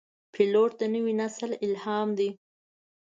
پیلوټ 0.33 0.71
د 0.79 0.81
نوي 0.95 1.13
نسل 1.21 1.51
الهام 1.65 2.09
دی. 2.17 2.29